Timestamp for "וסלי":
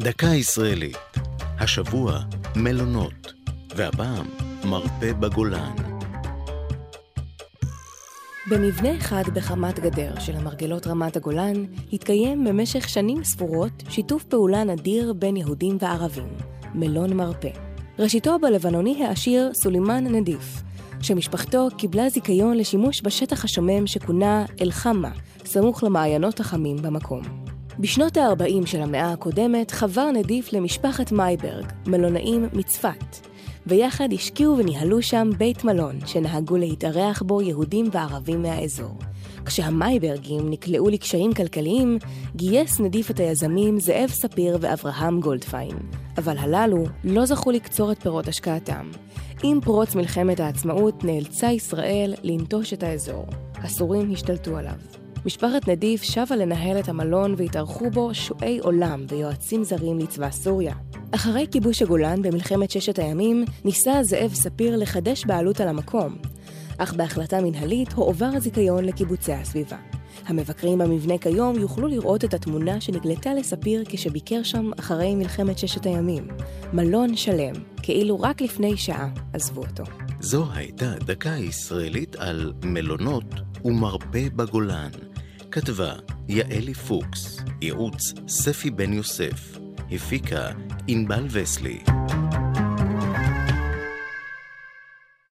91.30-91.78